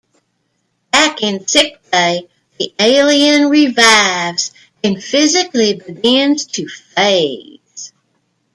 [0.91, 4.49] Back in Sickbay, the alien revives
[4.83, 7.93] and physically begins to phase.